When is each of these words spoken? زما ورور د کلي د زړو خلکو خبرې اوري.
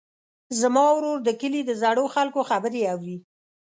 زما 0.59 0.85
ورور 0.95 1.17
د 1.23 1.29
کلي 1.41 1.61
د 1.65 1.71
زړو 1.81 2.05
خلکو 2.15 2.41
خبرې 2.49 2.81
اوري. 2.93 3.17